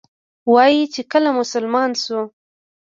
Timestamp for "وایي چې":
0.53-1.01